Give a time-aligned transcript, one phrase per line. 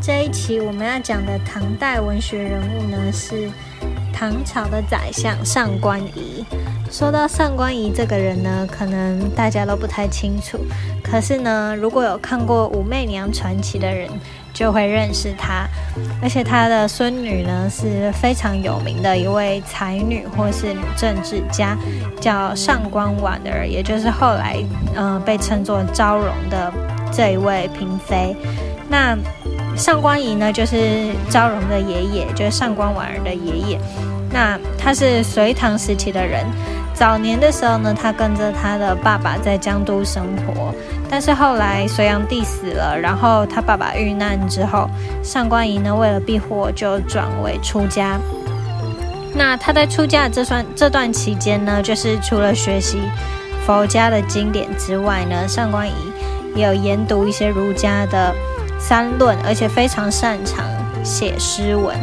[0.00, 3.50] 这一期我们要讲的唐代文学人物呢，是
[4.12, 6.44] 唐朝的宰相上官仪。
[6.90, 10.58] 说到上官仪这个人呢，可能大家都不太清楚。
[11.02, 14.08] 可是呢，如果有看过《武媚娘传奇》的人，
[14.54, 15.66] 就会认识他。
[16.22, 21.76] 而且他的孙女呢，是非常有名的一位才女或是女政治家，
[22.20, 24.56] 叫上官婉儿，也就是后来
[24.94, 26.72] 嗯被称作昭容的
[27.12, 28.34] 这一位嫔妃。
[28.88, 29.18] 那
[29.76, 33.80] 上官仪呢，就是昭容的爷爷，就是上官婉儿的爷爷。
[34.32, 36.44] 那他是隋唐时期的人，
[36.94, 40.74] 早年的时候呢，他跟着他的爸爸在江都生活。
[41.08, 44.88] 但是后来隋炀帝死了，然后他爸爸遇难之后，
[45.22, 48.18] 上官仪呢为了避祸，就转为出家。
[49.34, 52.98] 那他在出家这段这段期间呢，就是除了学习
[53.64, 55.92] 佛家的经典之外呢，上官仪
[56.54, 58.34] 也有研读一些儒家的。
[58.88, 60.64] 三论，而且非常擅长
[61.02, 61.96] 写诗文。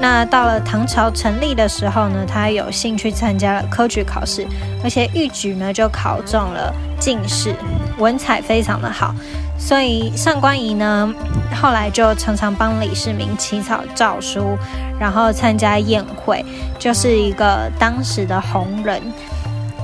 [0.00, 4.46] 那到了唐朝成立的时候呢，他有兴趣参加了科举考试，
[4.84, 7.52] 而且一举呢就考中了进士，
[7.98, 9.12] 文采非常的好。
[9.58, 11.12] 所以上官仪呢，
[11.60, 14.56] 后来就常常帮李世民起草诏书，
[15.00, 16.44] 然后参加宴会，
[16.78, 19.02] 就是一个当时的红人。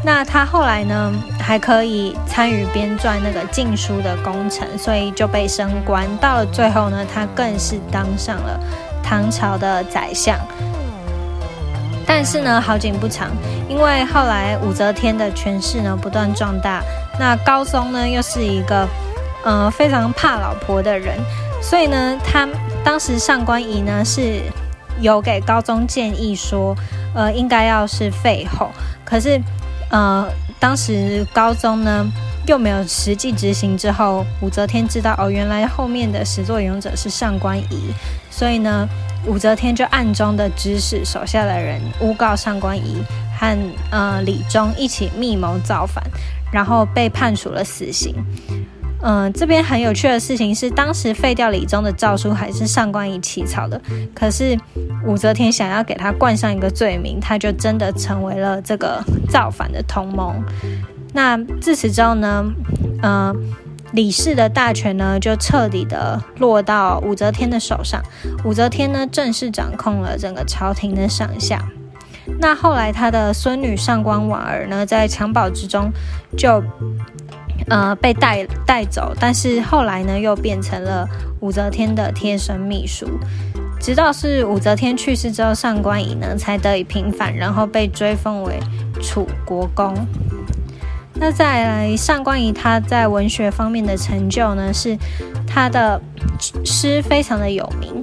[0.02, 6.08] 那他后来呢，还可以参与编撰那个禁书的工程，所以就被升官。
[6.16, 8.58] 到了最后呢，他更是当上了
[9.02, 10.38] 唐朝的宰相。
[12.06, 13.28] 但是呢，好景不长，
[13.68, 16.82] 因为后来武则天的权势呢不断壮大，
[17.18, 18.88] 那高宗呢又是一个
[19.44, 21.18] 呃非常怕老婆的人，
[21.62, 22.48] 所以呢，他
[22.82, 24.40] 当时上官仪呢是
[24.98, 26.74] 有给高宗建议说，
[27.14, 28.70] 呃，应该要是废后，
[29.04, 29.38] 可是。
[29.90, 30.26] 呃，
[30.58, 32.06] 当时高中呢
[32.46, 37.92] 又没有实际执行，之后武则天知道哦，原来后面的始作俑者是上官仪，
[38.30, 38.88] 所以呢，
[39.26, 43.02] 武则天就暗中的指使手下的人诬告上官仪
[43.38, 43.58] 和
[43.90, 46.02] 呃李忠一起密谋造反，
[46.52, 48.14] 然后被判处了死刑。
[49.02, 53.80] 嗯，这边很有趣的事情是，当时废掉李宗的诏书还是上官仪起草的，
[54.14, 54.58] 可是
[55.06, 60.44] 武则天想要给他冠上一个罪名，他就真的成为了这个造反的同盟。
[61.14, 62.44] 那自此之后呢，
[63.02, 63.34] 嗯，
[63.92, 68.02] 李氏的大权呢就彻底的落到武则天的手上，
[68.44, 71.64] 武则天呢正式掌控了整个朝廷的上下。
[72.38, 75.90] 那后来他的孙女上官婉儿呢，在襁褓之中
[76.36, 76.62] 就。
[77.70, 81.08] 呃，被带带走，但是后来呢，又变成了
[81.40, 83.08] 武则天的贴身秘书。
[83.80, 88.60] 直到是武则天去世之后，上官仪呢才得以平反，然后被追封为
[89.00, 89.94] 楚国公。
[91.14, 94.98] 那再来，上官仪他在文学方面的成就呢，是
[95.46, 96.00] 他的
[96.64, 98.02] 诗非常的有名，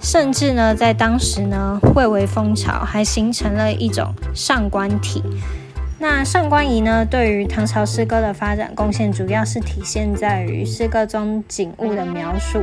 [0.00, 5.22] 甚至呢在当时呢蔚为风潮，还形成了一种上官体。
[5.98, 12.60] 那上官仪呢，对于唐朝诗歌的发展贡献，主要是体现在于诗歌中景物的描述，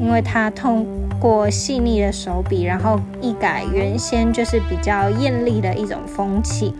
[0.00, 0.84] 因为他通
[1.20, 6.74] 过细腻的手笔，然后一改原先就是比较艳丽的一种风气，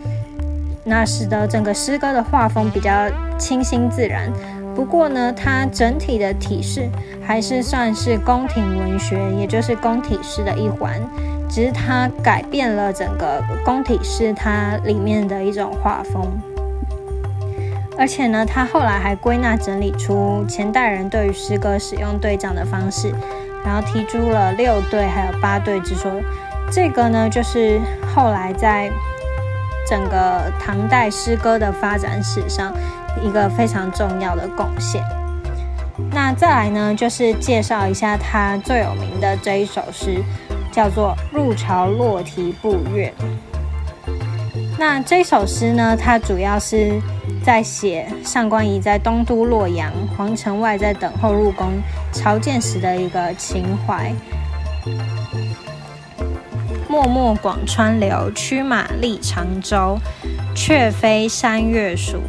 [0.83, 4.29] 那使得整个诗歌的画风比较清新自然。
[4.75, 6.89] 不过呢，它整体的体式
[7.25, 10.99] 还是算是宫廷文学，也就是宫体诗的一环。
[11.49, 16.25] 只是它改变了整个宫体诗它里面的一种画风，
[17.97, 23.13] 而且呢，它后来还归纳整理出前代人对于诗歌使用对仗的方式，
[23.63, 26.11] 然后提出了六对还有八对之说。
[26.71, 27.79] 这个呢，就是
[28.13, 28.89] 后来在
[29.87, 32.73] 整个唐代诗歌的发展史上
[33.21, 35.03] 一个非常重要的贡献。
[36.11, 40.21] 那再来呢，就是介绍一下他最有名的这一首诗。
[40.75, 43.13] 叫做《入朝洛题步月》。
[44.77, 47.01] 那这首诗呢，它主要是
[47.41, 51.71] 在写上官仪在东都洛阳皇城外在等候入宫
[52.11, 54.13] 朝见时的一个情怀。
[56.89, 59.97] 漠漠广川流，驱马历长洲。
[60.57, 62.21] 却非山月暑，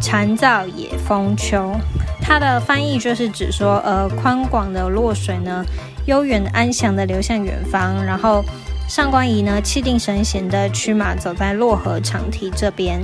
[0.00, 1.74] 蝉噪野风秋。
[2.22, 5.64] 它的翻译就是指说，呃，宽广的洛水呢。
[6.08, 8.42] 悠远安详的流向远方，然后
[8.88, 12.98] 上官仪呢，气定神闲的驱马走在洛河长堤这边。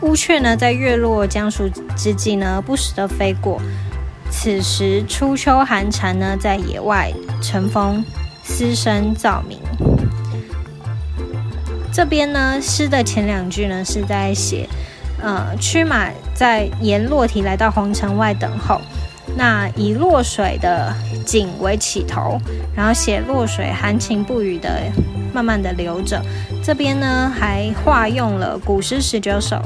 [0.00, 3.60] 乌鹊呢，在月落江疏之际呢，不时的飞过。
[4.30, 7.12] 此时初秋寒蝉呢，在野外
[7.42, 8.02] 乘风
[8.42, 9.58] 嘶声噪鸣。
[11.92, 14.66] 这边呢，诗的前两句呢，是在写，
[15.20, 18.80] 呃，驱马在沿洛堤来到皇城外等候。
[19.38, 20.92] 那以落水的
[21.24, 22.40] 景为起头，
[22.74, 24.82] 然后写落水含情不语的
[25.32, 26.20] 慢慢的流着。
[26.60, 29.62] 这边呢还化用了古诗十九首，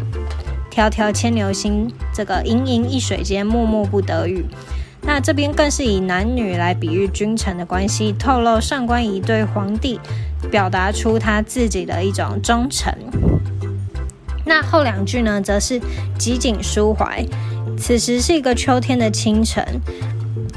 [0.71, 4.45] 迢迢牵牛星，这个盈盈一水间，脉脉不得语。
[5.01, 9.99] 那这边更是以男女来比喻君臣的关系，透露上官仪对皇帝
[10.51, 12.95] 表达出他自己的一种忠诚。
[14.45, 15.81] 那后两句呢，则是
[16.19, 17.25] 极景抒怀。
[17.83, 19.67] 此时是一个秋天的清晨，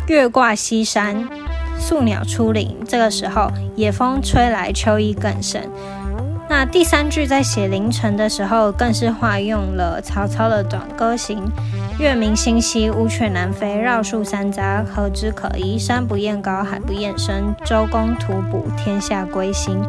[0.07, 1.27] 月挂西山，
[1.79, 2.77] 宿鸟出林。
[2.87, 5.67] 这个时候，野风吹来，秋意更深。
[6.47, 11.41] 那第三句在写凌晨的时候，更是化用了曹操的短歌行
[11.97, 15.79] ：“月明星稀，乌鹊南飞，绕树三匝，何枝可依？
[15.79, 19.79] 山不厌高，海不厌深，周公吐哺，天下归心。”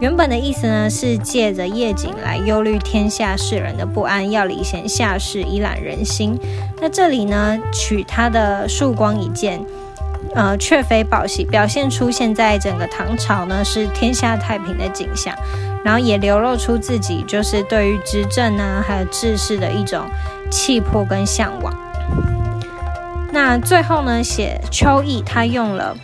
[0.00, 6.38] 原本的意思呢，是借着夜景来忧虑天下世人的不安，要礼贤下士，以揽人心。
[6.80, 9.64] 那这里呢，取他的曙光一见，
[10.34, 15.34] 呃，却非报喜，表现出现在整个唐朝呢是天下太平的景象，
[15.84, 20.04] 然后也流露出自己就是对于执政啊，还有治世的一种
[20.50, 21.72] 气魄跟向往。
[23.32, 25.96] 那最后呢，写秋意，他用了。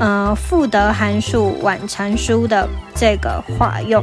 [0.00, 4.02] 呃，复得寒暑晚蝉书的这个化用，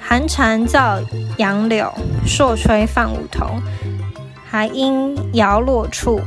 [0.00, 1.02] 寒蝉噪
[1.36, 1.92] 杨柳，
[2.24, 3.60] 朔吹泛梧桐，
[4.48, 6.20] 还因摇落处，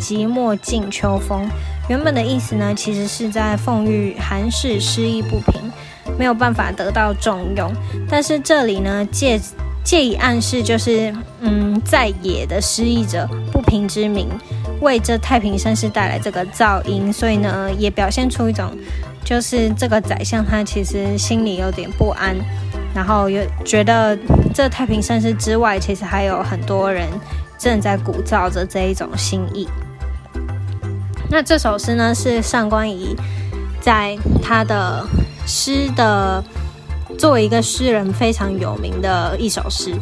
[0.00, 1.46] 寂寞尽秋风。
[1.90, 5.70] 原本的意思呢，其实是在讽喻寒士诗意不平，
[6.18, 7.70] 没有办法得到重用。
[8.08, 9.38] 但是这里呢，借
[9.84, 14.30] 借以暗示，就是嗯，在野的失意者不平之名。
[14.80, 18.70] 为这太平盛世带来这个噪音，所以呢，也表现出一种，
[19.24, 22.36] 就是这个宰相他其实心里有点不安，
[22.94, 24.18] 然后又觉得
[24.54, 27.08] 这太平盛世之外，其实还有很多人
[27.58, 29.66] 正在鼓噪着这一种心意。
[31.28, 33.16] 那这首诗呢，是上官仪
[33.80, 35.04] 在他的
[35.46, 36.42] 诗的
[37.18, 39.94] 作为一个诗人非常有名的一首诗。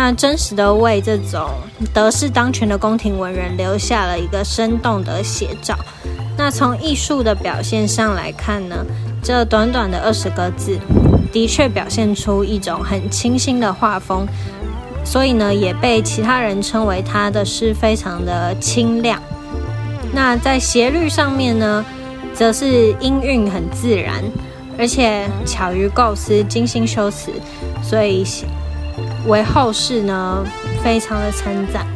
[0.00, 1.50] 那真实的为这种
[1.92, 5.76] 得势当权的宫廷文人留下了一个生动的写照。
[6.36, 8.76] 那从艺术的表现上来看呢，
[9.20, 10.78] 这短短的二十个字，
[11.32, 14.24] 的确表现出一种很清新的画风，
[15.04, 19.20] 所以呢，也被其他人称为他的诗非常的清亮。
[20.12, 21.84] 那在斜率上面呢，
[22.32, 24.22] 则是音韵很自然，
[24.78, 27.32] 而且巧于构思，精心修辞，
[27.82, 28.24] 所以。
[29.26, 30.44] 为后世呢，
[30.82, 31.86] 非常的称赞。